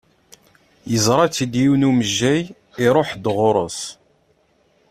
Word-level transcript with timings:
Yeẓra-t-id 0.91 1.53
yiwen 1.61 1.87
umejjay 1.89 2.41
iruḥ-d 2.83 3.23
ɣur-s. 3.35 3.79